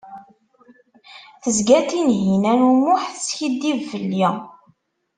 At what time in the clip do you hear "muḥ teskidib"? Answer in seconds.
2.83-3.79